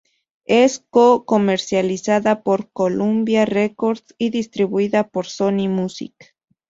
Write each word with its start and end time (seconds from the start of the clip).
Es 0.47 0.83
co-comercializada 0.89 2.41
por 2.41 2.71
Columbia 2.71 3.45
Records 3.45 4.15
y 4.17 4.31
distribuida 4.31 5.07
por 5.07 5.27
Sony 5.27 5.69
Music. 5.69 6.33